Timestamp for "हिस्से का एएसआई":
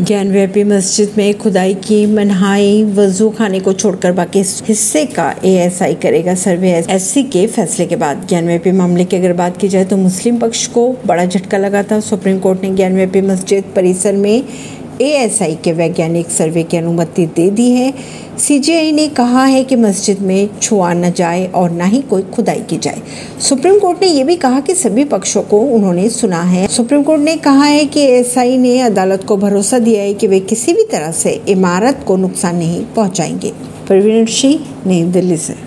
4.38-5.94